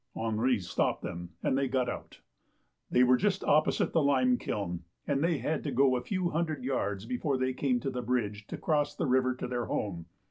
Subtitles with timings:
[0.15, 2.21] Henri stopped them and they got out.
[2.89, 6.31] They were just opposite the lime kiln, and they had to go a few.
[6.31, 10.07] hundred yards before they came to the bridge to cross the river to their home.